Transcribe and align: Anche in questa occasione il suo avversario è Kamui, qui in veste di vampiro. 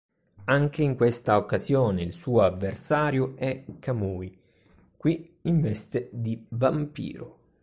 Anche 0.45 0.81
in 0.81 0.95
questa 0.95 1.37
occasione 1.37 2.01
il 2.01 2.11
suo 2.11 2.41
avversario 2.41 3.35
è 3.37 3.63
Kamui, 3.77 4.35
qui 4.97 5.37
in 5.43 5.61
veste 5.61 6.09
di 6.11 6.43
vampiro. 6.49 7.37